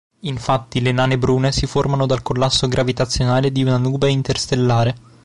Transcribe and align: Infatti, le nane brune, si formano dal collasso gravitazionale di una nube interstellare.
Infatti, 0.21 0.81
le 0.81 0.91
nane 0.91 1.19
brune, 1.19 1.51
si 1.51 1.67
formano 1.67 2.07
dal 2.07 2.23
collasso 2.23 2.67
gravitazionale 2.67 3.51
di 3.51 3.61
una 3.61 3.77
nube 3.77 4.09
interstellare. 4.09 4.95